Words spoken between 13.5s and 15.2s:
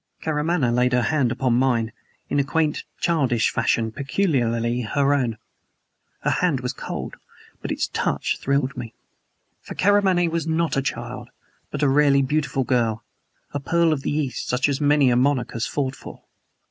a pearl of the East such as many a